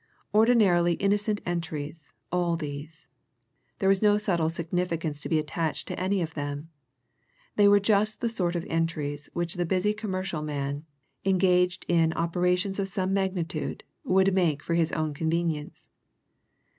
[0.33, 3.07] Ordinarily innocent entries, all these;
[3.77, 6.69] there was no subtle significance to be attached to any of them:
[7.55, 10.85] they were just the sort of entries which the busy commercial man,
[11.23, 15.87] engaged in operations of some magnitude, would make for his own convenience.